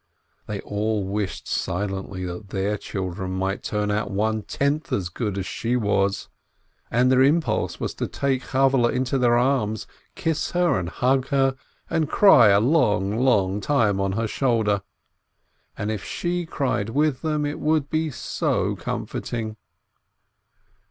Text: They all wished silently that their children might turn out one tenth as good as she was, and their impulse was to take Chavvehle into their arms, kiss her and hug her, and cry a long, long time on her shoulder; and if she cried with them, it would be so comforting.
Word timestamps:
They 0.47 0.61
all 0.61 1.03
wished 1.03 1.47
silently 1.47 2.25
that 2.25 2.49
their 2.49 2.75
children 2.75 3.33
might 3.33 3.61
turn 3.61 3.91
out 3.91 4.09
one 4.09 4.41
tenth 4.41 4.91
as 4.91 5.09
good 5.09 5.37
as 5.37 5.45
she 5.45 5.75
was, 5.75 6.27
and 6.89 7.11
their 7.11 7.21
impulse 7.21 7.79
was 7.79 7.93
to 7.93 8.07
take 8.07 8.41
Chavvehle 8.47 8.91
into 8.91 9.19
their 9.19 9.37
arms, 9.37 9.85
kiss 10.15 10.53
her 10.53 10.79
and 10.79 10.89
hug 10.89 11.27
her, 11.27 11.55
and 11.87 12.09
cry 12.09 12.47
a 12.49 12.59
long, 12.59 13.15
long 13.15 13.59
time 13.61 14.01
on 14.01 14.13
her 14.13 14.27
shoulder; 14.27 14.81
and 15.77 15.91
if 15.91 16.03
she 16.03 16.47
cried 16.47 16.89
with 16.89 17.21
them, 17.21 17.45
it 17.45 17.59
would 17.59 17.91
be 17.91 18.09
so 18.09 18.75
comforting. 18.75 19.55